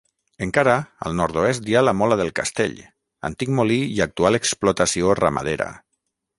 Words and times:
Encara, 0.43 0.71
al 1.09 1.13
nord-oest 1.19 1.67
hi 1.73 1.77
ha 1.77 1.83
la 1.83 1.93
Mola 1.99 2.17
del 2.23 2.33
Castell, 2.41 2.75
antic 3.31 3.53
molí 3.61 3.79
i 3.99 4.03
actual 4.09 4.41
explotació 4.41 5.17
ramadera. 5.25 5.73